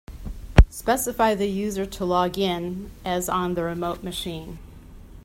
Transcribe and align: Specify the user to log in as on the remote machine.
Specify 0.71 1.35
the 1.35 1.45
user 1.45 1.85
to 1.85 2.05
log 2.05 2.35
in 2.39 2.89
as 3.05 3.29
on 3.29 3.53
the 3.53 3.61
remote 3.61 4.01
machine. 4.01 4.57